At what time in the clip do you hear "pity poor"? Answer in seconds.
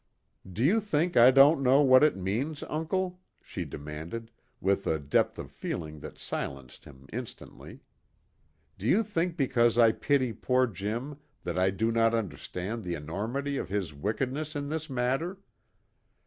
9.91-10.65